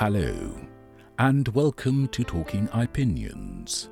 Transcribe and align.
Hello, 0.00 0.54
and 1.18 1.48
welcome 1.48 2.06
to 2.10 2.22
Talking 2.22 2.68
Opinions. 2.72 3.90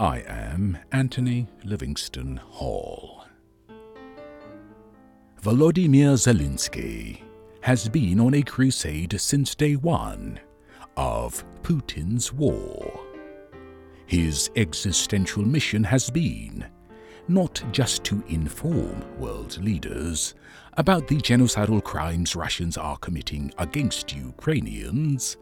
I 0.00 0.24
am 0.26 0.76
Anthony 0.90 1.46
Livingston 1.62 2.38
Hall. 2.38 3.24
Volodymyr 5.40 6.16
Zelensky 6.16 7.20
has 7.60 7.88
been 7.88 8.18
on 8.18 8.34
a 8.34 8.42
crusade 8.42 9.20
since 9.20 9.54
day 9.54 9.76
one 9.76 10.40
of 10.96 11.44
Putin's 11.62 12.32
war. 12.32 13.00
His 14.06 14.50
existential 14.56 15.44
mission 15.44 15.84
has 15.84 16.10
been 16.10 16.66
not 17.28 17.62
just 17.72 18.04
to 18.04 18.22
inform 18.28 19.04
world 19.18 19.58
leaders 19.62 20.34
about 20.74 21.08
the 21.08 21.16
genocidal 21.16 21.82
crimes 21.82 22.36
Russians 22.36 22.76
are 22.76 22.96
committing 22.98 23.52
against 23.58 24.14
Ukrainians, 24.14 25.36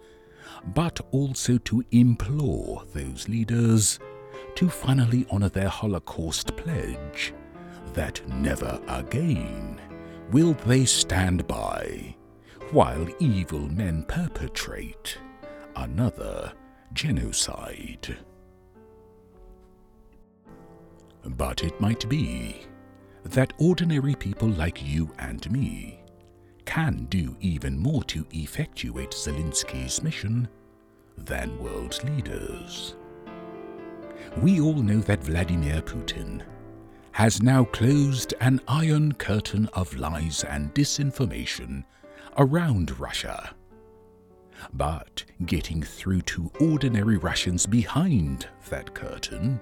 but 0.74 1.00
also 1.10 1.58
to 1.58 1.84
implore 1.90 2.84
those 2.92 3.28
leaders 3.28 3.98
to 4.54 4.68
finally 4.68 5.26
honor 5.30 5.48
their 5.48 5.68
Holocaust 5.68 6.56
pledge 6.56 7.34
that 7.92 8.26
never 8.28 8.80
again 8.88 9.80
will 10.30 10.54
they 10.66 10.84
stand 10.84 11.46
by 11.46 12.14
while 12.70 13.06
evil 13.20 13.68
men 13.68 14.04
perpetrate 14.08 15.18
another 15.76 16.52
genocide. 16.92 18.16
But 21.24 21.64
it 21.64 21.80
might 21.80 22.08
be 22.08 22.66
that 23.24 23.54
ordinary 23.58 24.14
people 24.14 24.48
like 24.48 24.86
you 24.86 25.10
and 25.18 25.50
me 25.50 26.00
can 26.66 27.06
do 27.08 27.36
even 27.40 27.78
more 27.78 28.04
to 28.04 28.26
effectuate 28.32 29.10
Zelensky's 29.10 30.02
mission 30.02 30.48
than 31.16 31.58
world 31.62 31.98
leaders. 32.04 32.96
We 34.38 34.60
all 34.60 34.74
know 34.74 35.00
that 35.00 35.22
Vladimir 35.22 35.80
Putin 35.82 36.42
has 37.12 37.42
now 37.42 37.64
closed 37.64 38.34
an 38.40 38.60
iron 38.66 39.12
curtain 39.12 39.68
of 39.74 39.94
lies 39.96 40.44
and 40.44 40.74
disinformation 40.74 41.84
around 42.36 42.98
Russia. 42.98 43.54
But 44.72 45.24
getting 45.46 45.82
through 45.82 46.22
to 46.22 46.50
ordinary 46.60 47.16
Russians 47.16 47.66
behind 47.66 48.48
that 48.68 48.94
curtain 48.94 49.60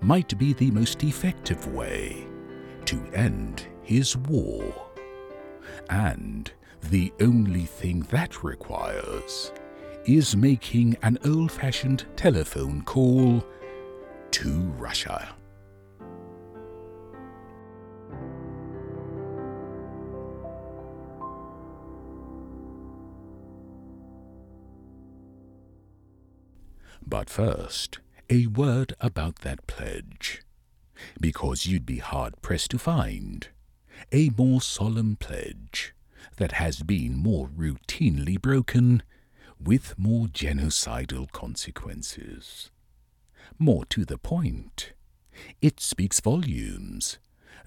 might 0.00 0.36
be 0.38 0.52
the 0.52 0.70
most 0.70 1.02
effective 1.04 1.66
way 1.72 2.26
to 2.86 3.04
end 3.12 3.66
his 3.82 4.16
war. 4.16 4.90
And 5.88 6.50
the 6.90 7.12
only 7.20 7.64
thing 7.64 8.00
that 8.10 8.42
requires 8.42 9.52
is 10.06 10.34
making 10.34 10.96
an 11.02 11.18
old 11.24 11.52
fashioned 11.52 12.06
telephone 12.16 12.82
call 12.82 13.44
to 14.30 14.60
Russia. 14.78 15.34
But 27.06 27.28
first, 27.28 27.98
a 28.30 28.46
word 28.46 28.94
about 29.00 29.40
that 29.40 29.66
pledge, 29.66 30.42
because 31.20 31.66
you'd 31.66 31.84
be 31.84 31.98
hard 31.98 32.40
pressed 32.42 32.70
to 32.70 32.78
find 32.78 33.48
a 34.12 34.30
more 34.38 34.60
solemn 34.60 35.16
pledge 35.16 35.92
that 36.36 36.52
has 36.52 36.82
been 36.82 37.16
more 37.16 37.48
routinely 37.48 38.40
broken 38.40 39.02
with 39.58 39.98
more 39.98 40.26
genocidal 40.26 41.30
consequences. 41.32 42.70
More 43.58 43.84
to 43.86 44.04
the 44.04 44.16
point, 44.16 44.92
it 45.60 45.80
speaks 45.80 46.20
volumes 46.20 47.18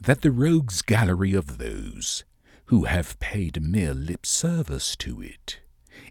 that 0.01 0.21
the 0.21 0.31
rogues 0.31 0.81
gallery 0.81 1.33
of 1.33 1.57
those 1.57 2.23
who 2.67 2.85
have 2.85 3.19
paid 3.19 3.61
mere 3.61 3.93
lip 3.93 4.25
service 4.25 4.95
to 4.95 5.21
it 5.21 5.59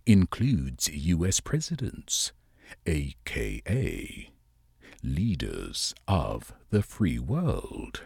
includes 0.04 0.88
US 0.92 1.40
presidents, 1.40 2.32
aka 2.86 4.31
leaders 5.02 5.94
of 6.06 6.52
the 6.70 6.82
free 6.82 7.18
world, 7.18 8.02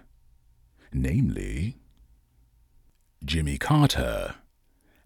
namely 0.93 1.77
Jimmy 3.25 3.59
Carter, 3.59 4.37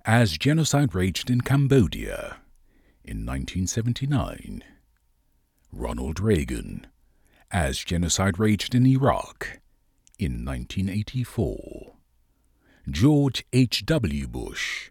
as 0.05 0.39
genocide 0.39 0.95
raged 0.95 1.31
in 1.31 1.41
Cambodia 1.41 2.39
in 3.05 3.27
1979, 3.27 4.63
Ronald 5.73 6.21
Reagan, 6.21 6.87
as 7.51 7.79
genocide 7.79 8.39
raged 8.39 8.75
in 8.75 8.87
Iraq 8.87 9.61
in 10.19 10.45
1984, 10.45 11.95
George 12.89 13.45
H.W. 13.53 14.29
Bush, 14.29 14.91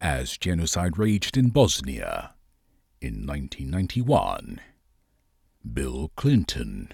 as 0.00 0.36
genocide 0.36 0.98
raged 0.98 1.36
in 1.36 1.48
Bosnia 1.48 2.34
in 3.00 3.26
1991, 3.26 4.60
Bill 5.72 6.12
Clinton, 6.16 6.92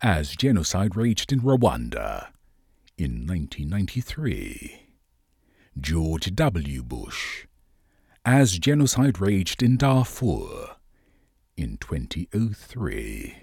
as 0.00 0.34
genocide 0.34 0.96
raged 0.96 1.32
in 1.32 1.40
Rwanda 1.40 2.28
in 2.96 3.26
1993, 3.26 4.94
George 5.78 6.34
W. 6.34 6.82
Bush, 6.82 7.46
as 8.24 8.58
genocide 8.58 9.20
raged 9.20 9.62
in 9.62 9.76
Darfur 9.76 10.76
in 11.56 11.76
2003, 11.76 13.36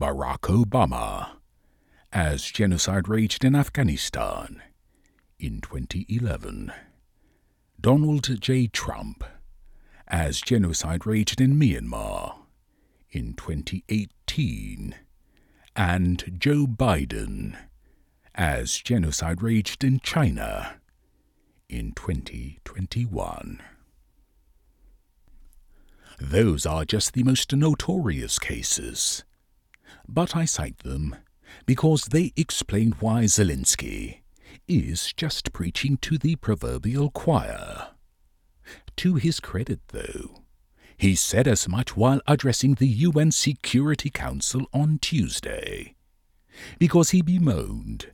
Barack 0.00 0.40
Obama, 0.40 1.36
as 2.12 2.44
genocide 2.44 3.08
raged 3.08 3.44
in 3.44 3.54
Afghanistan 3.54 4.62
in 5.38 5.60
2011, 5.60 6.72
Donald 7.80 8.40
J. 8.40 8.66
Trump, 8.68 9.22
as 10.08 10.40
genocide 10.40 11.06
raged 11.06 11.40
in 11.40 11.54
Myanmar 11.54 12.45
in 13.10 13.34
2018, 13.34 14.94
and 15.74 16.38
Joe 16.38 16.66
Biden 16.66 17.56
as 18.34 18.76
genocide 18.76 19.42
raged 19.42 19.82
in 19.82 20.00
China 20.00 20.76
in 21.68 21.92
2021. 21.92 23.60
Those 26.18 26.64
are 26.64 26.84
just 26.84 27.12
the 27.12 27.22
most 27.22 27.52
notorious 27.52 28.38
cases, 28.38 29.24
but 30.08 30.34
I 30.36 30.44
cite 30.44 30.78
them 30.78 31.16
because 31.66 32.06
they 32.06 32.32
explain 32.36 32.92
why 33.00 33.24
Zelensky 33.24 34.20
is 34.68 35.12
just 35.12 35.52
preaching 35.52 35.96
to 35.98 36.18
the 36.18 36.36
proverbial 36.36 37.10
choir. 37.10 37.88
To 38.96 39.14
his 39.14 39.40
credit, 39.40 39.80
though, 39.88 40.42
he 40.96 41.14
said 41.14 41.46
as 41.46 41.68
much 41.68 41.96
while 41.96 42.20
addressing 42.26 42.74
the 42.74 42.88
UN 42.88 43.30
Security 43.30 44.10
Council 44.10 44.66
on 44.72 44.98
Tuesday, 44.98 45.94
because 46.78 47.10
he 47.10 47.22
bemoaned 47.22 48.12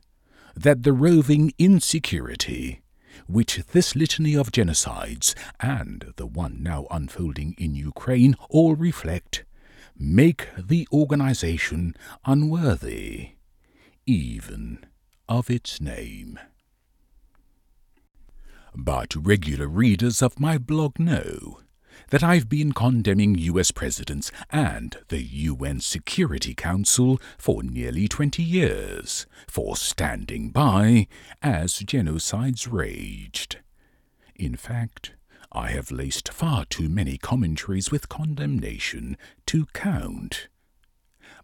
that 0.55 0.83
the 0.83 0.93
roving 0.93 1.53
insecurity 1.57 2.81
which 3.27 3.63
this 3.71 3.95
litany 3.95 4.35
of 4.35 4.51
genocides 4.51 5.33
and 5.59 6.13
the 6.17 6.25
one 6.25 6.61
now 6.61 6.85
unfolding 6.91 7.55
in 7.57 7.75
Ukraine 7.75 8.35
all 8.49 8.75
reflect 8.75 9.45
make 9.97 10.49
the 10.57 10.87
organization 10.91 11.95
unworthy 12.25 13.31
even 14.05 14.85
of 15.29 15.49
its 15.49 15.79
name. 15.79 16.39
But 18.75 19.15
regular 19.15 19.67
readers 19.67 20.21
of 20.21 20.39
my 20.39 20.57
blog 20.57 20.99
know 20.99 21.59
that 22.13 22.21
I've 22.21 22.47
been 22.47 22.73
condemning 22.73 23.33
US 23.39 23.71
presidents 23.71 24.31
and 24.51 24.95
the 25.07 25.23
UN 25.23 25.79
Security 25.79 26.53
Council 26.53 27.19
for 27.39 27.63
nearly 27.63 28.07
20 28.07 28.43
years 28.43 29.25
for 29.47 29.75
standing 29.75 30.51
by 30.51 31.07
as 31.41 31.79
genocides 31.79 32.71
raged. 32.71 33.57
In 34.35 34.55
fact, 34.55 35.13
I 35.51 35.71
have 35.71 35.89
laced 35.89 36.31
far 36.31 36.65
too 36.65 36.87
many 36.87 37.17
commentaries 37.17 37.89
with 37.89 38.09
condemnation 38.09 39.17
to 39.47 39.65
count. 39.73 40.49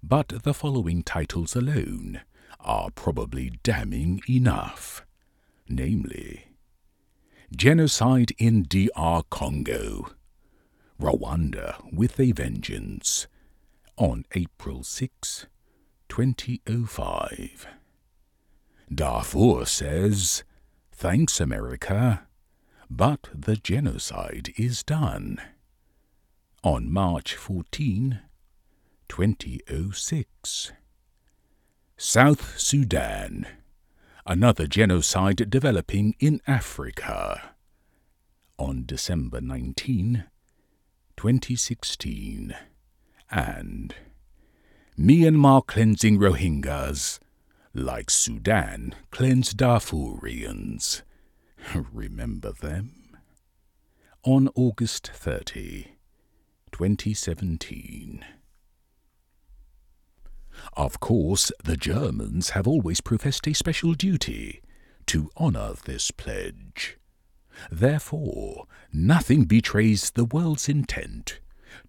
But 0.04 0.44
the 0.44 0.54
following 0.54 1.02
titles 1.02 1.56
alone 1.56 2.22
are 2.60 2.92
probably 2.92 3.54
damning 3.64 4.22
enough, 4.30 5.04
namely, 5.68 6.46
Genocide 7.52 8.34
in 8.38 8.68
DR 8.70 9.24
Congo 9.32 10.12
Rwanda 11.00 11.82
with 11.94 12.20
a 12.20 12.34
Vengeance 12.34 13.28
on 13.96 14.26
April 14.36 14.84
6, 14.84 15.48
2005. 16.10 17.68
Darfur 18.94 19.66
says, 19.66 20.44
Thanks, 20.92 21.40
America, 21.40 22.28
but 22.90 23.30
the 23.34 23.56
genocide 23.56 24.52
is 24.58 24.84
done. 24.84 25.42
On 26.66 26.92
March 26.92 27.34
14, 27.34 28.20
2006. 29.08 30.72
South 31.96 32.60
Sudan. 32.60 33.48
Another 34.26 34.68
genocide 34.68 35.50
developing 35.50 36.16
in 36.20 36.42
Africa. 36.46 37.56
On 38.58 38.84
December 38.86 39.40
19, 39.40 40.26
2016. 41.20 42.56
And 43.30 43.94
Myanmar 44.98 45.68
cleansing 45.68 46.18
Rohingyas, 46.18 47.20
like 47.74 48.10
Sudan 48.10 48.96
cleansed 49.12 49.58
Darfurians. 49.58 51.02
Remember 51.92 52.54
them? 52.54 53.18
On 54.24 54.48
August 54.56 55.12
30, 55.14 55.98
2017. 56.72 58.24
Of 60.78 61.02
course, 61.02 61.52
the 61.62 61.76
Germans 61.76 62.52
have 62.52 62.66
always 62.66 63.02
professed 63.02 63.46
a 63.46 63.54
special 63.54 63.94
duty 63.94 64.62
to 65.08 65.30
honour 65.38 65.74
this 65.84 66.12
pledge. 66.12 66.99
Therefore, 67.72 68.66
nothing 68.92 69.46
betrays 69.46 70.12
the 70.12 70.26
world's 70.26 70.70
intent 70.70 71.40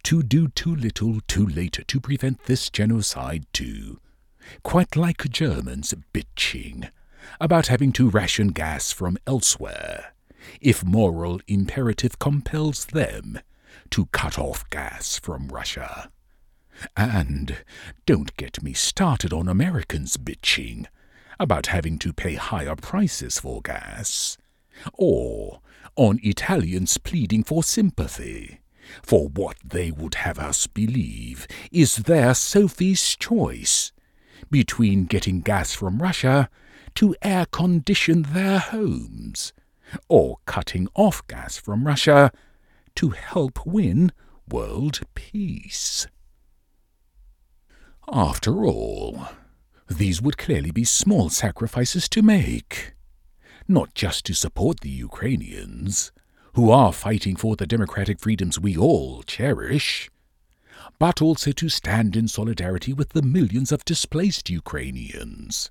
to 0.03 0.23
do 0.23 0.49
too 0.49 0.75
little 0.75 1.21
too 1.27 1.47
late 1.47 1.85
to 1.87 2.01
prevent 2.01 2.45
this 2.45 2.71
genocide 2.71 3.47
too. 3.53 4.01
Quite 4.63 4.97
like 4.97 5.29
Germans 5.31 5.95
bitching 6.13 6.91
about 7.41 7.69
having 7.69 7.93
to 7.93 8.09
ration 8.09 8.49
gas 8.49 8.93
from 8.93 9.19
elsewhere, 9.27 10.15
if 10.61 10.85
moral 10.85 11.41
imperative 11.47 12.19
compels 12.19 12.87
them 12.87 13.39
to 13.91 14.07
cut 14.07 14.39
off 14.39 14.69
gas 14.71 15.19
from 15.19 15.49
Russia. 15.49 16.11
And 16.97 17.59
don't 18.07 18.37
get 18.37 18.63
me 18.63 18.73
started 18.73 19.33
on 19.33 19.49
Americans 19.49 20.17
bitching 20.17 20.87
about 21.39 21.67
having 21.67 21.99
to 21.99 22.13
pay 22.13 22.35
higher 22.35 22.77
prices 22.77 23.39
for 23.39 23.61
gas, 23.63 24.39
or 24.95 25.61
on 25.97 26.19
Italians 26.23 26.99
pleading 26.99 27.45
for 27.45 27.63
sympathy. 27.63 28.61
For 29.03 29.29
what 29.29 29.57
they 29.65 29.91
would 29.91 30.17
have 30.17 30.39
us 30.39 30.67
believe 30.67 31.47
is 31.71 31.97
their 31.97 32.35
Sophie's 32.35 33.17
choice. 33.17 33.93
Between 34.51 35.05
getting 35.05 35.43
gas 35.43 35.75
from 35.75 36.03
Russia 36.03 36.49
to 36.97 37.15
air 37.23 37.47
condition 37.47 38.23
their 38.23 38.59
homes, 38.59 39.53
or 40.09 40.39
cutting 40.47 40.89
off 40.95 41.27
gas 41.29 41.57
from 41.57 41.87
Russia 41.87 42.33
to 42.97 43.11
help 43.11 43.65
win 43.65 44.13
world 44.49 45.01
peace. 45.15 46.07
After 48.13 48.65
all, 48.65 49.27
these 49.89 50.21
would 50.21 50.39
clearly 50.39 50.71
be 50.71 50.85
small 50.85 51.31
sacrifices 51.31 52.09
to 52.09 52.23
make, 52.23 52.95
not 53.71 53.95
just 53.95 54.27
to 54.27 54.35
support 54.35 54.81
the 54.81 54.91
Ukrainians, 54.91 56.13
who 56.55 56.71
are 56.71 56.93
fighting 56.93 57.37
for 57.37 57.57
the 57.57 57.67
democratic 57.67 58.21
freedoms 58.21 58.59
we 58.59 58.77
all 58.77 59.23
cherish, 59.23 60.11
but 60.99 61.23
also 61.23 61.53
to 61.53 61.69
stand 61.69 62.17
in 62.17 62.29
solidarity 62.29 62.93
with 62.93 63.11
the 63.11 63.23
millions 63.23 63.71
of 63.71 63.85
displaced 63.85 64.51
Ukrainians, 64.51 65.71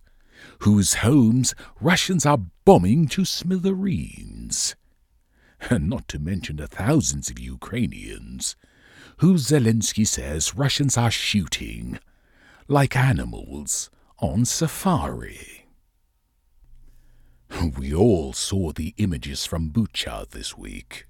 whose 0.60 0.96
homes 0.96 1.54
Russians 1.82 2.26
are 2.26 2.40
bombing 2.66 3.08
to 3.10 3.26
smithereens. 3.26 4.76
And 5.70 5.90
not 5.90 6.08
to 6.08 6.20
mention 6.20 6.56
the 6.56 6.68
thousands 6.68 7.30
of 7.30 7.38
Ukrainians 7.38 8.56
who 9.18 9.34
Zelensky 9.34 10.08
says 10.08 10.56
Russians 10.56 10.98
are 10.98 11.12
shooting 11.12 12.00
like 12.70 12.96
animals 12.96 13.90
on 14.20 14.46
safari. 14.46 15.59
We 17.78 17.94
all 17.94 18.34
saw 18.34 18.72
the 18.72 18.94
images 18.98 19.46
from 19.46 19.72
Bucha 19.72 20.30
this 20.30 20.58
week, 20.58 21.08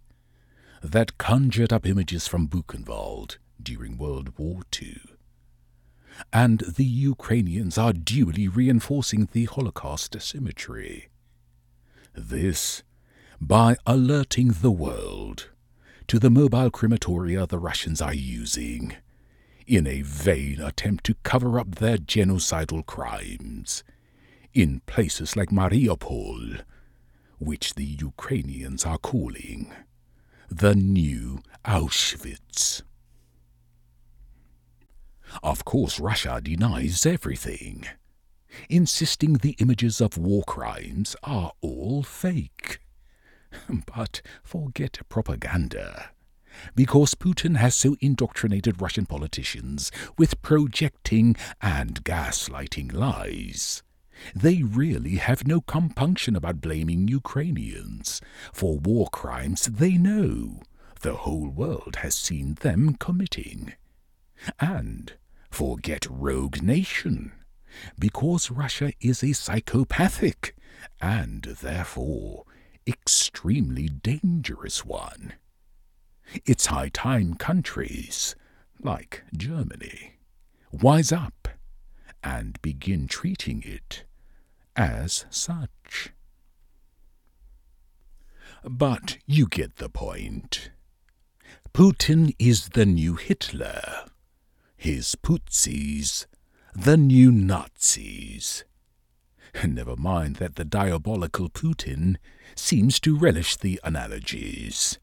that 0.81 1.17
conjured 1.17 1.73
up 1.73 1.85
images 1.85 2.27
from 2.27 2.47
Buchenwald 2.47 3.37
during 3.61 3.97
World 3.97 4.37
War 4.37 4.61
II. 4.81 5.01
And 6.31 6.59
the 6.59 6.85
Ukrainians 6.85 7.77
are 7.77 7.93
duly 7.93 8.47
reinforcing 8.47 9.29
the 9.31 9.45
Holocaust 9.45 10.15
symmetry. 10.21 11.09
This 12.13 12.83
by 13.41 13.75
alerting 13.85 14.49
the 14.61 14.71
world 14.71 15.49
to 16.07 16.19
the 16.19 16.29
mobile 16.29 16.69
crematoria 16.71 17.47
the 17.47 17.59
Russians 17.59 18.01
are 18.01 18.13
using 18.13 18.95
in 19.65 19.87
a 19.87 20.01
vain 20.01 20.59
attempt 20.59 21.03
to 21.05 21.15
cover 21.23 21.59
up 21.59 21.75
their 21.75 21.97
genocidal 21.97 22.85
crimes 22.85 23.83
in 24.53 24.81
places 24.85 25.35
like 25.35 25.49
Mariupol, 25.49 26.61
which 27.37 27.75
the 27.75 27.85
Ukrainians 27.85 28.85
are 28.85 28.97
calling 28.97 29.71
the 30.49 30.75
new 30.75 31.41
Auschwitz. 31.63 32.81
Of 35.43 35.63
course, 35.63 35.99
Russia 35.99 36.41
denies 36.43 37.05
everything, 37.05 37.85
insisting 38.69 39.33
the 39.33 39.55
images 39.59 40.01
of 40.01 40.17
war 40.17 40.43
crimes 40.43 41.15
are 41.23 41.51
all 41.61 42.03
fake. 42.03 42.79
But 43.95 44.21
forget 44.43 44.99
propaganda 45.09 46.11
because 46.75 47.15
Putin 47.15 47.57
has 47.57 47.75
so 47.75 47.95
indoctrinated 48.01 48.81
Russian 48.81 49.05
politicians 49.05 49.91
with 50.17 50.41
projecting 50.41 51.35
and 51.61 52.03
gaslighting 52.03 52.93
lies. 52.93 53.83
They 54.35 54.63
really 54.63 55.15
have 55.15 55.47
no 55.47 55.61
compunction 55.61 56.35
about 56.35 56.61
blaming 56.61 57.07
Ukrainians 57.07 58.21
for 58.53 58.77
war 58.77 59.07
crimes 59.09 59.65
they 59.65 59.93
know 59.97 60.61
the 61.01 61.15
whole 61.15 61.47
world 61.47 61.97
has 61.97 62.15
seen 62.15 62.55
them 62.55 62.95
committing. 62.95 63.73
And 64.59 65.13
forget 65.49 66.05
Rogue 66.09 66.61
Nation, 66.61 67.31
because 67.97 68.51
Russia 68.51 68.91
is 68.99 69.23
a 69.23 69.33
psychopathic 69.33 70.55
and 71.01 71.43
therefore 71.61 72.45
extremely 72.87 73.87
dangerous 73.87 74.85
one. 74.85 75.33
It's 76.45 76.67
high 76.67 76.89
time 76.89 77.35
countries, 77.35 78.35
like 78.81 79.23
Germany, 79.35 80.15
wise 80.71 81.11
up 81.11 81.47
and 82.23 82.61
begin 82.61 83.07
treating 83.07 83.63
it 83.65 84.03
as 84.75 85.25
such. 85.29 86.09
But 88.63 89.17
you 89.25 89.47
get 89.47 89.77
the 89.77 89.89
point. 89.89 90.71
Putin 91.73 92.33
is 92.39 92.69
the 92.69 92.85
new 92.85 93.15
Hitler, 93.15 94.05
his 94.75 95.15
Putsis 95.15 96.25
the 96.75 96.97
new 96.97 97.31
Nazis. 97.31 98.63
Never 99.65 99.95
mind 99.95 100.37
that 100.37 100.55
the 100.55 100.65
diabolical 100.65 101.49
Putin 101.49 102.15
seems 102.55 102.99
to 103.01 103.17
relish 103.17 103.55
the 103.55 103.79
analogies 103.83 104.99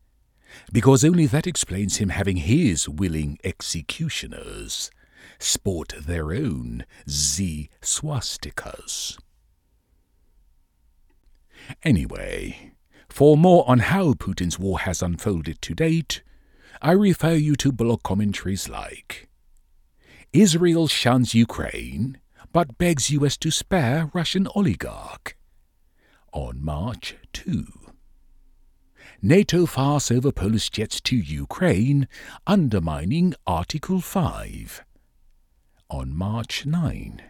because 0.73 1.05
only 1.05 1.27
that 1.27 1.47
explains 1.47 1.97
him 1.97 2.11
having 2.11 2.37
his 2.39 2.89
willing 2.89 3.39
executioners 3.45 4.91
sport 5.39 5.93
their 5.99 6.33
own 6.33 6.85
Z 7.09 7.69
swastikas. 7.83 9.19
Anyway, 11.83 12.73
for 13.09 13.37
more 13.37 13.69
on 13.69 13.79
how 13.81 14.13
Putin's 14.15 14.59
war 14.59 14.81
has 14.81 15.03
unfolded 15.03 15.61
to 15.63 15.75
date, 15.75 16.23
I 16.83 16.93
refer 16.93 17.35
you 17.35 17.57
to 17.57 17.73
blog 17.73 18.03
commentaries 18.03 18.69
like 18.69 19.29
Israel 20.33 20.89
shuns 20.89 21.35
Ukraine 21.35 22.19
but 22.53 22.79
begs 22.79 23.11
US 23.11 23.37
to 23.37 23.51
spare 23.51 24.11
Russian 24.15 24.49
oligarch 24.55 25.37
on 26.33 26.63
March 26.63 27.17
2. 27.33 27.67
NATO 29.23 29.67
farce 29.67 30.11
over 30.11 30.31
Polish 30.31 30.71
jets 30.71 31.01
to 31.03 31.17
Ukraine, 31.17 32.07
undermining 32.47 33.35
Article 33.47 34.01
5. 34.01 34.85
On 35.89 36.15
March 36.17 36.67
9. 36.67 37.23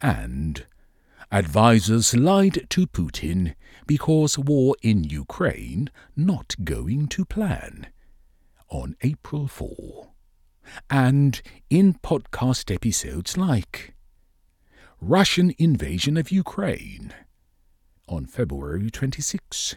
And 0.00 0.64
advisers 1.32 2.14
lied 2.14 2.66
to 2.70 2.86
Putin 2.86 3.54
because 3.86 4.38
war 4.38 4.74
in 4.82 5.04
Ukraine 5.04 5.90
not 6.16 6.54
going 6.64 7.06
to 7.08 7.24
plan. 7.24 7.88
On 8.68 8.96
April 9.02 9.46
4. 9.48 10.08
And 10.88 11.40
in 11.68 11.94
podcast 11.94 12.72
episodes 12.72 13.36
like 13.36 13.94
Russian 15.00 15.52
invasion 15.58 16.16
of 16.16 16.30
Ukraine 16.30 17.12
on 18.08 18.26
February 18.26 18.90
26. 18.90 19.76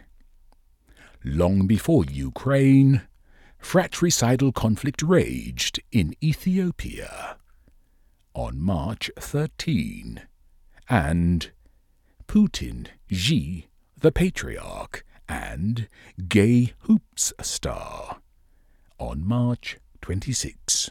long 1.24 1.66
before 1.66 2.04
Ukraine, 2.04 3.02
fratricidal 3.58 4.52
conflict 4.52 5.02
raged 5.02 5.80
in 5.90 6.14
Ethiopia 6.22 7.38
on 8.34 8.60
March 8.60 9.10
13, 9.18 10.22
and 10.88 11.50
Putin, 12.26 12.88
Xi, 13.10 13.68
the 13.98 14.12
Patriarch, 14.12 15.04
and 15.28 15.88
Gay 16.28 16.74
Hoops 16.80 17.32
Star 17.40 18.18
on 18.98 19.26
March 19.26 19.78
26. 20.02 20.90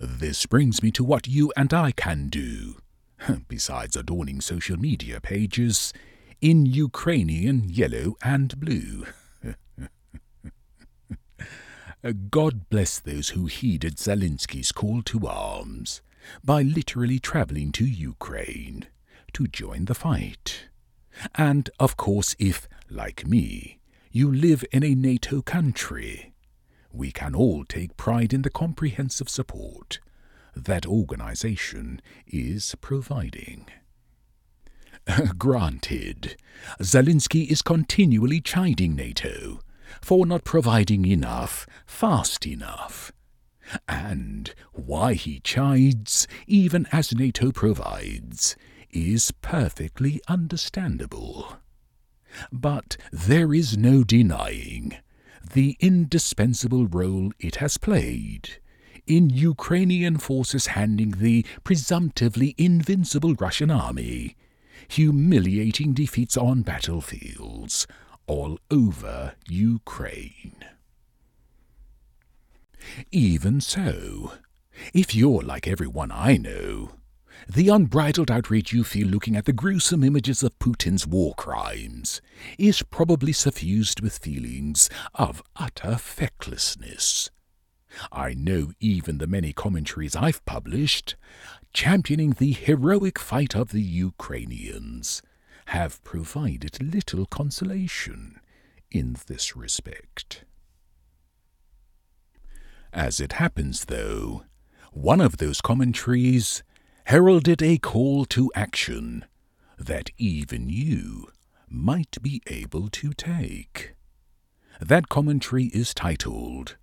This 0.00 0.46
brings 0.46 0.82
me 0.82 0.90
to 0.92 1.04
what 1.04 1.26
you 1.26 1.52
and 1.56 1.72
I 1.72 1.92
can 1.92 2.28
do, 2.28 2.76
besides 3.48 3.96
adorning 3.96 4.40
social 4.40 4.76
media 4.76 5.20
pages, 5.20 5.92
in 6.40 6.66
Ukrainian 6.66 7.68
yellow 7.68 8.16
and 8.22 8.58
blue. 8.60 9.06
God 12.30 12.68
bless 12.68 12.98
those 12.98 13.30
who 13.30 13.46
heeded 13.46 13.96
Zelensky's 13.96 14.70
call 14.70 15.02
to 15.04 15.26
arms 15.26 16.02
by 16.44 16.62
literally 16.62 17.18
travelling 17.18 17.72
to 17.72 17.84
Ukraine 17.84 18.86
to 19.32 19.46
join 19.46 19.84
the 19.84 19.94
fight. 19.94 20.68
And, 21.34 21.70
of 21.80 21.96
course, 21.96 22.34
if, 22.38 22.68
like 22.90 23.26
me, 23.26 23.78
you 24.10 24.32
live 24.32 24.64
in 24.72 24.82
a 24.82 24.94
NATO 24.94 25.42
country, 25.42 26.32
we 26.92 27.12
can 27.12 27.34
all 27.34 27.64
take 27.64 27.96
pride 27.96 28.32
in 28.32 28.42
the 28.42 28.50
comprehensive 28.50 29.28
support 29.28 30.00
that 30.54 30.86
organization 30.86 32.00
is 32.26 32.74
providing. 32.80 33.66
Granted, 35.38 36.36
Zelensky 36.80 37.48
is 37.48 37.62
continually 37.62 38.40
chiding 38.40 38.96
NATO 38.96 39.60
for 40.00 40.26
not 40.26 40.44
providing 40.44 41.04
enough 41.06 41.66
fast 41.86 42.46
enough. 42.46 43.12
And 43.88 44.54
why 44.72 45.14
he 45.14 45.40
chides, 45.40 46.26
even 46.46 46.86
as 46.92 47.14
NATO 47.14 47.52
provides, 47.52 48.56
is 48.90 49.32
perfectly 49.42 50.20
understandable. 50.28 51.58
But 52.52 52.96
there 53.12 53.52
is 53.54 53.76
no 53.76 54.04
denying 54.04 54.96
the 55.54 55.76
indispensable 55.80 56.86
role 56.86 57.32
it 57.38 57.56
has 57.56 57.78
played 57.78 58.58
in 59.06 59.30
Ukrainian 59.30 60.18
forces 60.18 60.66
handing 60.68 61.12
the 61.12 61.46
presumptively 61.62 62.54
invincible 62.58 63.34
Russian 63.34 63.70
army 63.70 64.36
humiliating 64.88 65.92
defeats 65.94 66.36
on 66.36 66.62
battlefields 66.62 67.86
all 68.26 68.58
over 68.70 69.34
Ukraine. 69.48 70.75
Even 73.10 73.60
so, 73.60 74.32
if 74.92 75.14
you're 75.14 75.42
like 75.42 75.66
everyone 75.66 76.10
I 76.12 76.36
know, 76.36 76.92
the 77.48 77.68
unbridled 77.68 78.30
outrage 78.30 78.72
you 78.72 78.82
feel 78.82 79.06
looking 79.08 79.36
at 79.36 79.44
the 79.44 79.52
gruesome 79.52 80.02
images 80.02 80.42
of 80.42 80.58
Putin's 80.58 81.06
war 81.06 81.34
crimes 81.34 82.20
is 82.58 82.82
probably 82.82 83.32
suffused 83.32 84.00
with 84.00 84.18
feelings 84.18 84.88
of 85.14 85.42
utter 85.54 85.96
fecklessness. 85.96 87.30
I 88.10 88.34
know 88.34 88.72
even 88.80 89.18
the 89.18 89.26
many 89.26 89.52
commentaries 89.52 90.16
I've 90.16 90.44
published, 90.44 91.16
championing 91.72 92.30
the 92.32 92.52
heroic 92.52 93.18
fight 93.18 93.54
of 93.54 93.70
the 93.70 93.82
Ukrainians, 93.82 95.22
have 95.66 96.02
provided 96.04 96.82
little 96.82 97.26
consolation 97.26 98.40
in 98.90 99.16
this 99.26 99.56
respect. 99.56 100.44
As 102.96 103.20
it 103.20 103.34
happens, 103.34 103.84
though, 103.84 104.44
one 104.90 105.20
of 105.20 105.36
those 105.36 105.60
commentaries 105.60 106.62
heralded 107.04 107.60
a 107.60 107.76
call 107.76 108.24
to 108.24 108.50
action 108.54 109.26
that 109.78 110.08
even 110.16 110.70
you 110.70 111.28
might 111.68 112.16
be 112.22 112.40
able 112.46 112.88
to 112.88 113.12
take. 113.12 113.94
That 114.80 115.10
commentary 115.10 115.66
is 115.66 115.92
titled 115.92 116.78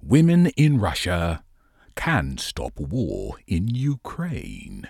Women 0.00 0.46
in 0.56 0.78
Russia 0.78 1.42
Can 1.96 2.38
Stop 2.38 2.78
War 2.78 3.34
in 3.48 3.66
Ukraine 3.66 4.88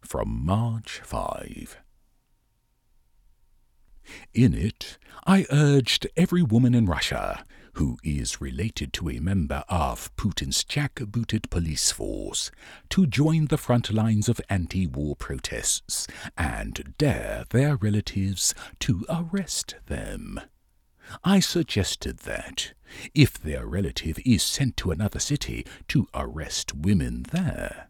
from 0.00 0.46
March 0.46 1.00
5. 1.02 1.76
In 4.32 4.54
it, 4.54 4.96
I 5.26 5.44
urged 5.50 6.06
every 6.16 6.42
woman 6.42 6.72
in 6.72 6.86
Russia 6.86 7.44
who 7.74 7.98
is 8.04 8.40
related 8.40 8.92
to 8.92 9.08
a 9.08 9.20
member 9.20 9.64
of 9.68 10.14
Putin's 10.16 10.64
jackbooted 10.64 11.48
police 11.50 11.90
force, 11.90 12.50
to 12.90 13.06
join 13.06 13.46
the 13.46 13.58
front 13.58 13.92
lines 13.92 14.28
of 14.28 14.40
anti 14.48 14.86
war 14.86 15.16
protests 15.16 16.06
and 16.36 16.94
dare 16.98 17.44
their 17.50 17.76
relatives 17.76 18.54
to 18.80 19.04
arrest 19.08 19.76
them. 19.86 20.40
I 21.24 21.40
suggested 21.40 22.18
that, 22.18 22.74
if 23.14 23.34
their 23.38 23.66
relative 23.66 24.18
is 24.24 24.42
sent 24.42 24.76
to 24.78 24.90
another 24.90 25.18
city 25.18 25.66
to 25.88 26.08
arrest 26.14 26.74
women 26.74 27.24
there, 27.32 27.88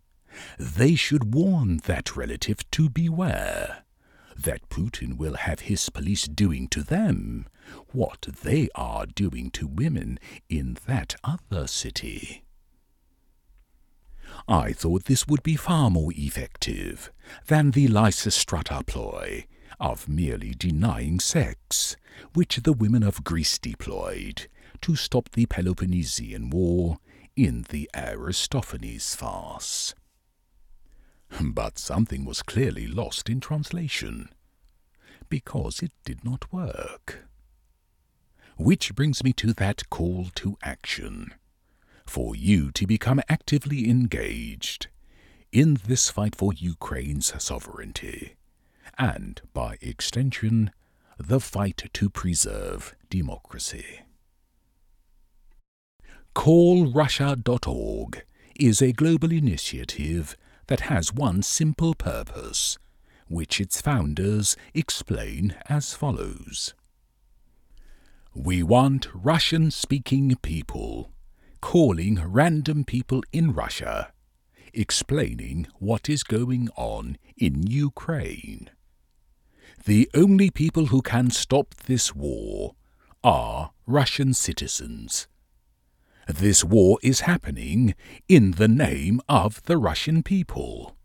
they 0.59 0.95
should 0.95 1.35
warn 1.35 1.79
that 1.85 2.17
relative 2.17 2.69
to 2.71 2.89
beware 2.89 3.85
that 4.37 4.69
Putin 4.69 5.17
will 5.17 5.35
have 5.35 5.61
his 5.61 5.89
police 5.91 6.25
doing 6.25 6.69
to 6.69 6.83
them 6.83 7.47
what 7.93 8.27
they 8.43 8.69
are 8.75 9.07
doing 9.07 9.51
to 9.51 9.67
women 9.67 10.19
in 10.49 10.77
that 10.87 11.15
other 11.23 11.67
city. 11.67 12.45
I 14.49 14.73
thought 14.73 15.05
this 15.05 15.27
would 15.27 15.43
be 15.43 15.57
far 15.57 15.91
more 15.91 16.13
effective 16.15 17.13
than 17.47 17.71
the 17.71 17.89
Lysistrata 17.89 18.85
ploy 18.87 19.47
of 19.79 20.09
merely 20.09 20.55
denying 20.55 21.21
sex, 21.21 21.97
which 22.35 22.57
the 22.57 22.73
women 22.73 23.03
of 23.03 23.25
Greece 23.25 23.59
deployed 23.59 24.49
to 24.81 24.97
stop 24.97 25.31
the 25.31 25.47
Peloponnesian 25.47 26.51
War 26.51 26.99
in 27.37 27.67
the 27.71 27.89
Aristophanes 27.95 29.15
farce. 29.15 29.95
But 31.41 31.79
something 31.79 32.25
was 32.25 32.43
clearly 32.43 32.87
lost 32.87 33.29
in 33.29 33.41
translation, 33.41 34.29
because 35.29 35.81
it 35.83 35.93
did 36.05 36.25
not 36.25 36.53
work. 36.53 37.29
Which 38.57 38.95
brings 38.95 39.25
me 39.25 39.33
to 39.35 39.53
that 39.55 39.89
call 39.91 40.27
to 40.37 40.57
action 40.63 41.35
for 42.07 42.37
you 42.37 42.71
to 42.73 42.87
become 42.87 43.21
actively 43.29 43.89
engaged 43.89 44.89
in 45.51 45.79
this 45.87 46.11
fight 46.11 46.37
for 46.37 46.53
Ukraine's 46.53 47.33
sovereignty, 47.43 48.37
and, 48.99 49.41
by 49.53 49.79
extension, 49.81 50.71
the 51.19 51.41
fight 51.41 51.89
to 51.93 52.11
preserve 52.11 52.95
democracy. 53.09 54.01
CallRussia.org 56.35 58.25
is 58.59 58.83
a 58.83 58.93
global 58.93 59.33
initiative 59.33 60.37
that 60.73 60.89
has 60.89 61.13
one 61.13 61.43
simple 61.43 61.95
purpose, 61.95 62.79
which 63.29 63.61
its 63.61 63.83
founders 63.83 64.57
explain 64.73 65.55
as 65.69 65.93
follows. 65.93 66.73
We 68.35 68.63
want 68.63 69.07
Russian 69.13 69.71
speaking 69.71 70.35
people 70.37 71.13
calling 71.61 72.19
random 72.27 72.85
people 72.85 73.23
in 73.35 73.53
Russia, 73.53 74.15
explaining 74.73 75.67
what 75.79 76.09
is 76.09 76.23
going 76.23 76.71
on 76.75 77.19
in 77.37 77.67
Ukraine. 77.67 78.71
The 79.85 80.09
only 80.15 80.49
people 80.51 80.87
who 80.87 81.03
can 81.03 81.29
stop 81.29 81.75
this 81.85 82.15
war 82.15 82.77
are 83.23 83.73
Russian 83.87 84.33
citizens. 84.33 85.29
This 86.27 86.63
war 86.63 86.99
is 87.03 87.21
happening 87.21 87.95
in 88.29 88.53
the 88.53 88.69
name 88.69 89.21
of 89.29 89.63
the 89.65 89.77
Russian 89.77 90.23
people. 90.23 90.97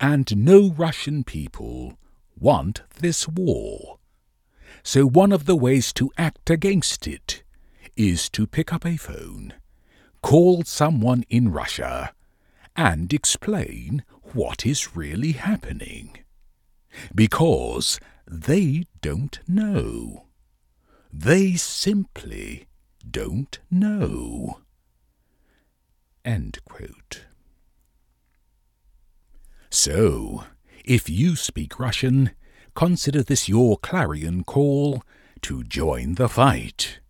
And 0.00 0.44
no 0.44 0.70
Russian 0.70 1.24
people 1.24 1.98
want 2.38 2.82
this 3.00 3.28
war. 3.28 3.98
So 4.82 5.06
one 5.06 5.32
of 5.32 5.46
the 5.46 5.56
ways 5.56 5.92
to 5.94 6.10
act 6.16 6.50
against 6.50 7.06
it 7.06 7.42
is 7.96 8.28
to 8.30 8.46
pick 8.46 8.72
up 8.72 8.86
a 8.86 8.96
phone, 8.96 9.54
call 10.22 10.62
someone 10.62 11.24
in 11.28 11.50
Russia, 11.50 12.14
and 12.76 13.12
explain 13.12 14.04
what 14.32 14.64
is 14.64 14.96
really 14.96 15.32
happening. 15.32 16.18
Because 17.14 17.98
they 18.26 18.84
don't 19.00 19.40
know. 19.48 20.26
They 21.12 21.54
simply 21.54 22.67
don't 23.10 23.58
know. 23.70 24.60
So, 29.70 30.44
if 30.84 31.08
you 31.08 31.36
speak 31.36 31.78
Russian, 31.78 32.32
consider 32.74 33.22
this 33.22 33.48
your 33.48 33.78
clarion 33.78 34.42
call 34.44 35.02
to 35.42 35.62
join 35.64 36.14
the 36.14 36.28
fight. 36.28 37.00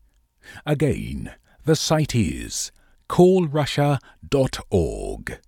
Again, 0.67 1.33
the 1.64 1.76
site 1.76 2.14
is 2.14 2.73
callrussia.org. 3.09 5.40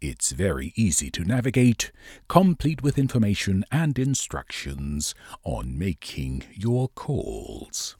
It's 0.00 0.32
very 0.32 0.72
easy 0.74 1.10
to 1.12 1.24
navigate, 1.24 1.92
complete 2.28 2.82
with 2.82 2.98
information 2.98 3.64
and 3.70 3.96
instructions 3.98 5.14
on 5.44 5.78
making 5.78 6.42
your 6.54 6.88
calls. 6.88 7.96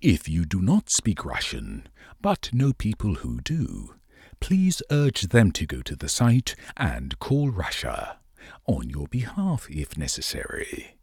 If 0.00 0.28
you 0.28 0.44
do 0.44 0.60
not 0.60 0.90
speak 0.90 1.24
Russian, 1.24 1.88
but 2.20 2.50
know 2.52 2.72
people 2.72 3.16
who 3.16 3.40
do, 3.40 3.94
please 4.40 4.82
urge 4.90 5.22
them 5.28 5.52
to 5.52 5.66
go 5.66 5.82
to 5.82 5.96
the 5.96 6.08
site 6.08 6.54
and 6.76 7.18
call 7.18 7.50
Russia, 7.50 8.18
on 8.66 8.88
your 8.90 9.06
behalf 9.08 9.68
if 9.70 9.96
necessary. 9.96 10.96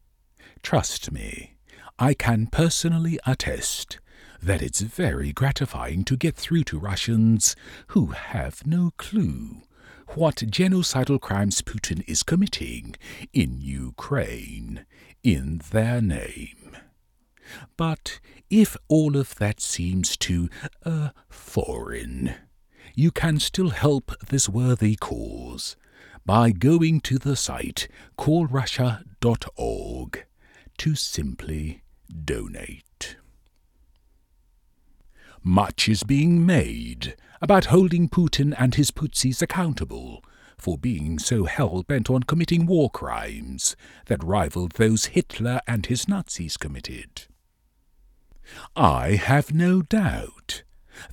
Trust 0.62 1.12
me, 1.12 1.55
I 1.98 2.13
can 2.13 2.48
personally 2.48 3.19
attest 3.25 4.00
that 4.41 4.62
it's 4.62 4.81
very 4.81 5.31
gratifying 5.31 6.03
to 6.05 6.15
get 6.15 6.36
through 6.36 6.63
to 6.65 6.79
Russians 6.79 7.55
who 7.88 8.07
have 8.07 8.65
no 8.65 8.91
clue 8.98 9.62
what 10.15 10.38
genocidal 10.38 11.21
crimes 11.21 11.62
Putin 11.62 12.03
is 12.07 12.24
committing 12.24 12.95
in 13.31 13.59
Ukraine 13.59 14.86
in 15.24 15.62
their 15.71 16.01
name. 16.01 16.77
But 17.77 18.20
if 18.50 18.75
all 18.88 19.18
of 19.18 19.36
that 19.36 19.60
seems 19.60 20.18
too, 20.18 20.50
uh, 20.86 21.10
foreign, 21.29 22.34
you 22.96 23.12
can 23.12 23.39
still 23.39 23.70
help 23.70 24.18
this 24.20 24.50
worthy 24.50 24.96
cause 24.96 25.75
by 26.25 26.51
going 26.51 27.01
to 27.01 27.18
the 27.18 27.36
site 27.36 27.88
callrussia.org 28.18 30.25
to 30.77 30.96
simply 30.96 31.84
donate. 32.25 33.18
Much 35.44 35.88
is 35.88 36.03
being 36.03 36.46
made 36.46 37.15
about 37.41 37.65
holding 37.65 38.10
Putin 38.10 38.53
and 38.58 38.75
his 38.75 38.91
Putsis 38.91 39.41
accountable 39.41 40.24
for 40.58 40.77
being 40.77 41.18
so 41.18 41.46
hell 41.46 41.84
bent 41.84 42.10
on 42.10 42.24
committing 42.24 42.65
war 42.65 42.89
crimes 42.89 43.77
that 44.08 44.24
rivaled 44.24 44.74
those 44.74 45.06
Hitler 45.06 45.62
and 45.65 45.86
his 45.86 46.08
Nazis 46.08 46.58
committed. 46.58 47.27
I 48.75 49.15
have 49.15 49.53
no 49.53 49.81
doubt 49.81 50.63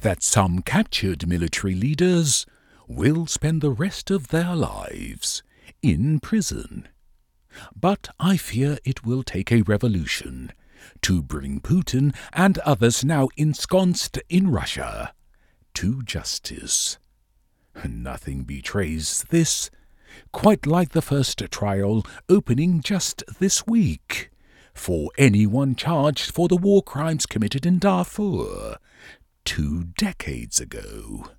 that 0.01 0.23
some 0.23 0.63
captured 0.63 1.27
military 1.27 1.75
leaders 1.75 2.47
will 2.87 3.27
spend 3.27 3.61
the 3.61 3.71
rest 3.71 4.11
of 4.11 4.29
their 4.29 4.55
lives 4.55 5.43
in 5.83 6.21
prison. 6.21 6.89
But 7.75 8.09
I 8.21 8.37
fear 8.37 8.79
it 8.85 9.05
will 9.05 9.23
take 9.23 9.51
a 9.51 9.63
revolution 9.63 10.53
to 11.03 11.23
bring 11.23 11.61
Putin 11.61 12.15
and 12.33 12.59
others 12.59 13.05
now 13.05 13.29
ensconced 13.37 14.19
in 14.29 14.51
Russia 14.51 15.13
to 15.75 16.03
justice. 16.03 16.99
Nothing 17.87 18.45
betrays 18.45 19.25
this, 19.31 19.71
quite 20.33 20.67
like 20.67 20.91
the 20.91 21.03
first 21.03 21.43
trial 21.51 22.07
opening 22.29 22.81
just 22.81 23.25
this 23.39 23.67
week 23.67 24.31
for 24.77 25.11
anyone 25.19 25.75
charged 25.75 26.31
for 26.31 26.49
the 26.49 26.57
war 26.57 26.83
crimes 26.83 27.27
committed 27.27 27.67
in 27.67 27.79
Darfur 27.79 28.77
two 29.45 29.85
decades 29.97 30.61
ago. 30.61 31.31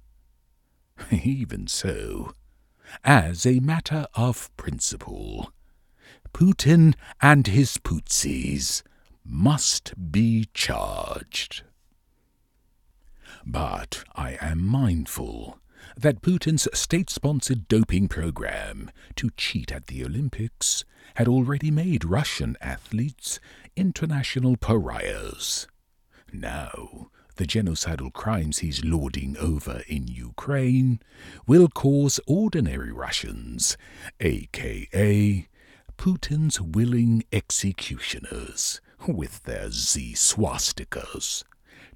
Even 1.12 1.67
so, 1.67 2.34
as 3.03 3.46
a 3.46 3.60
matter 3.60 4.08
of 4.15 4.50
principle, 4.58 5.53
Putin 6.33 6.96
and 7.22 7.48
his 7.48 7.77
Putsis 7.77 8.81
must 9.24 9.94
be 10.11 10.48
charged. 10.53 11.64
But 13.46 14.03
I 14.16 14.38
am 14.42 14.66
mindful 14.66 15.59
that 15.95 16.21
Putin's 16.21 16.67
state 16.77 17.09
sponsored 17.09 17.67
doping 17.67 18.07
program 18.07 18.91
to 19.15 19.29
cheat 19.37 19.71
at 19.71 19.87
the 19.87 20.03
Olympics 20.03 20.83
had 21.15 21.27
already 21.27 21.71
made 21.71 22.03
Russian 22.03 22.57
athletes 22.61 23.39
international 23.75 24.57
pariahs. 24.57 25.67
Now, 26.33 27.09
the 27.37 27.45
genocidal 27.45 28.11
crimes 28.11 28.59
he's 28.59 28.83
lording 28.83 29.37
over 29.37 29.83
in 29.87 30.07
Ukraine 30.07 31.00
will 31.45 31.67
cause 31.67 32.19
ordinary 32.27 32.91
Russians, 32.91 33.77
aka 34.19 35.47
Putin's 35.97 36.59
willing 36.59 37.23
executioners, 37.31 38.81
with 39.07 39.43
their 39.43 39.69
Z 39.69 40.13
swastikas, 40.15 41.43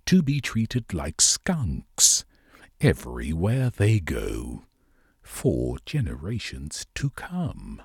to 0.06 0.22
be 0.22 0.40
treated 0.42 0.94
like 0.94 1.22
skunks 1.22 2.24
everywhere 2.82 3.70
they 3.70 4.00
go 4.00 4.64
for 5.22 5.78
generations 5.86 6.88
to 6.96 7.10
come. 7.12 7.82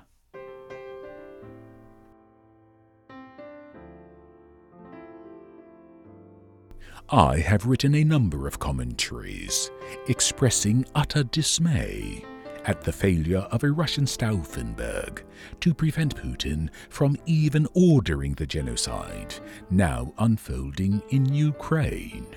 I 7.09 7.37
have 7.37 7.65
written 7.65 7.95
a 7.95 8.03
number 8.03 8.47
of 8.47 8.59
commentaries 8.59 9.71
expressing 10.07 10.83
utter 10.93 11.23
dismay 11.23 12.25
at 12.65 12.81
the 12.81 12.91
failure 12.91 13.47
of 13.51 13.63
a 13.63 13.71
Russian 13.71 14.03
Stauffenberg 14.05 15.21
to 15.61 15.73
prevent 15.73 16.17
Putin 16.17 16.69
from 16.89 17.15
even 17.25 17.65
ordering 17.73 18.33
the 18.33 18.47
genocide 18.47 19.33
now 19.69 20.13
unfolding 20.17 21.01
in 21.09 21.31
Ukraine. 21.33 22.27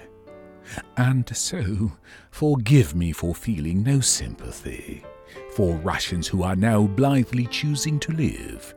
And 0.96 1.35
so, 1.37 1.92
forgive 2.30 2.94
me 2.94 3.12
for 3.12 3.35
feeling 3.35 3.83
no 3.83 4.00
sympathy 4.00 5.04
for 5.54 5.76
Russians 5.76 6.28
who 6.28 6.42
are 6.42 6.56
now 6.56 6.87
blithely 6.87 7.46
choosing 7.46 7.98
to 8.00 8.12
live 8.12 8.74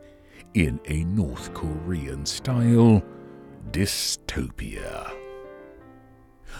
in 0.54 0.80
a 0.86 1.04
North 1.06 1.54
Korean 1.54 2.26
style 2.26 3.04
dystopia. 3.72 5.12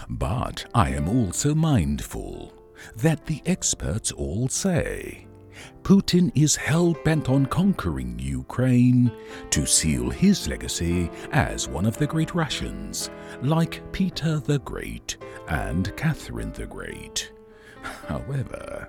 But 0.08 0.66
I 0.74 0.90
am 0.90 1.08
also 1.08 1.54
mindful 1.54 2.52
that 2.96 3.26
the 3.26 3.40
experts 3.46 4.10
all 4.12 4.48
say 4.48 5.26
Putin 5.82 6.30
is 6.34 6.56
hell 6.56 6.94
bent 7.04 7.28
on 7.28 7.46
conquering 7.46 8.18
Ukraine 8.18 9.10
to 9.50 9.66
seal 9.66 10.10
his 10.10 10.48
legacy 10.48 11.10
as 11.32 11.68
one 11.68 11.86
of 11.86 11.96
the 11.98 12.06
great 12.06 12.34
Russians, 12.34 13.10
like 13.42 13.82
Peter 13.92 14.38
the 14.38 14.58
Great 14.60 15.16
and 15.48 15.94
Catherine 15.96 16.52
the 16.52 16.66
Great. 16.66 17.32
However, 18.08 18.88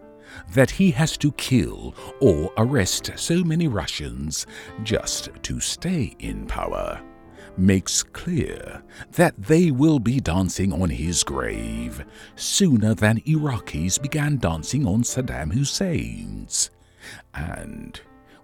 that 0.53 0.71
he 0.71 0.91
has 0.91 1.17
to 1.17 1.31
kill 1.33 1.95
or 2.19 2.51
arrest 2.57 3.11
so 3.15 3.43
many 3.43 3.67
Russians 3.67 4.47
just 4.83 5.29
to 5.43 5.59
stay 5.59 6.15
in 6.19 6.45
power 6.45 7.01
makes 7.57 8.03
clear 8.03 8.83
that 9.11 9.35
they 9.37 9.71
will 9.71 9.99
be 9.99 10.19
dancing 10.19 10.73
on 10.73 10.89
his 10.89 11.23
grave 11.23 12.05
sooner 12.35 12.93
than 12.93 13.21
Iraqis 13.21 14.01
began 14.01 14.37
dancing 14.37 14.85
on 14.85 15.03
Saddam 15.03 15.53
Hussein's. 15.53 16.69
And 17.33 17.99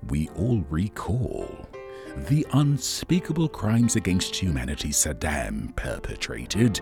we 0.10 0.30
all 0.30 0.64
recall 0.70 1.68
the 2.28 2.46
unspeakable 2.54 3.50
crimes 3.50 3.96
against 3.96 4.36
humanity 4.36 4.90
Saddam 4.90 5.76
perpetrated 5.76 6.82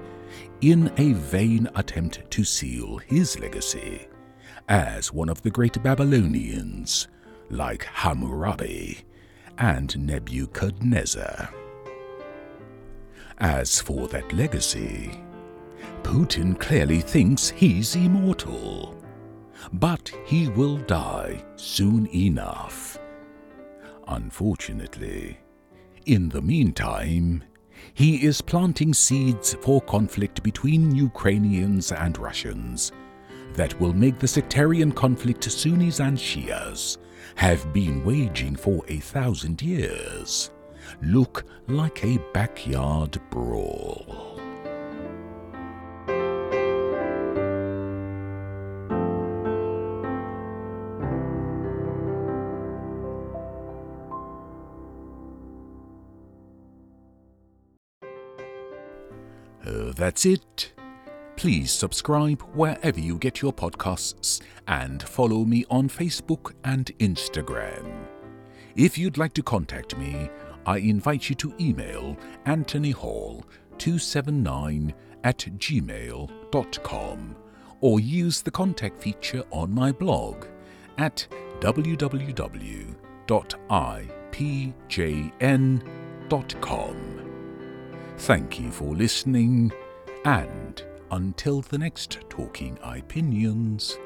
in 0.61 0.91
a 0.97 1.13
vain 1.13 1.69
attempt 1.75 2.29
to 2.31 2.43
seal 2.43 2.97
his 2.97 3.39
legacy 3.39 4.07
as 4.67 5.11
one 5.11 5.29
of 5.29 5.41
the 5.41 5.49
great 5.49 5.81
Babylonians 5.81 7.07
like 7.49 7.83
Hammurabi 7.83 8.99
and 9.57 9.97
Nebuchadnezzar. 10.05 11.49
As 13.39 13.79
for 13.79 14.09
that 14.09 14.33
legacy, 14.33 15.11
Putin 16.03 16.59
clearly 16.59 16.99
thinks 16.99 17.49
he's 17.49 17.95
immortal. 17.95 19.01
But 19.73 20.11
he 20.25 20.49
will 20.49 20.77
die 20.77 21.43
soon 21.55 22.07
enough. 22.07 22.97
Unfortunately, 24.07 25.39
in 26.05 26.27
the 26.29 26.41
meantime, 26.41 27.43
he 27.93 28.25
is 28.25 28.41
planting 28.41 28.93
seeds 28.93 29.53
for 29.61 29.79
conflict 29.81 30.43
between 30.43 30.95
Ukrainians 30.95 31.91
and 31.93 32.17
Russians 32.17 32.91
that 33.53 33.79
will 33.79 33.93
make 33.93 34.19
the 34.19 34.27
sectarian 34.27 34.91
conflict 34.91 35.49
Sunnis 35.49 36.01
and 36.01 36.17
Shias 36.17 36.97
have 37.35 37.71
been 37.71 38.03
waging 38.03 38.55
for 38.55 38.83
a 38.89 38.97
thousand 38.97 39.61
years 39.61 40.51
look 41.01 41.45
like 41.67 42.03
a 42.03 42.17
backyard 42.33 43.19
brawl. 43.29 44.29
Uh, 59.65 59.91
that's 59.95 60.25
it. 60.25 60.73
Please 61.35 61.71
subscribe 61.71 62.41
wherever 62.53 62.99
you 62.99 63.17
get 63.17 63.41
your 63.41 63.53
podcasts 63.53 64.41
and 64.67 65.01
follow 65.01 65.45
me 65.45 65.63
on 65.69 65.87
Facebook 65.87 66.53
and 66.63 66.91
Instagram. 66.99 68.05
If 68.75 68.97
you'd 68.97 69.17
like 69.17 69.33
to 69.33 69.43
contact 69.43 69.97
me, 69.97 70.29
I 70.69 70.77
invite 70.77 71.29
you 71.29 71.35
to 71.37 71.53
email 71.59 72.15
Anthony 72.45 72.91
Hall 72.91 73.43
279 73.79 74.93
at 75.23 75.39
gmail.com 75.39 77.35
or 77.81 77.99
use 77.99 78.43
the 78.43 78.51
contact 78.51 79.01
feature 79.01 79.43
on 79.49 79.73
my 79.73 79.91
blog 79.91 80.45
at 80.99 81.25
www.ipjn.com. 81.59 82.15
Thank 88.17 88.59
you 88.59 88.69
for 88.69 88.95
listening, 88.95 89.71
and 90.23 90.83
until 91.09 91.61
the 91.61 91.79
next 91.79 92.19
Talking 92.29 92.77
Opinions, 92.83 93.97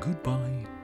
goodbye. 0.00 0.79